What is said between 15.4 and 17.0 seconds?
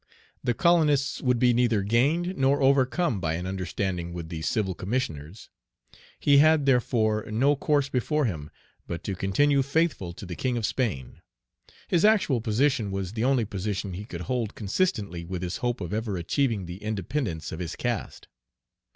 his hope of ever achieving the